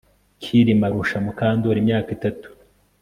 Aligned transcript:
Kirima 0.41 0.85
arusha 0.89 1.17
Mukandoli 1.25 1.79
imyaka 1.81 2.09
itatu 2.17 2.47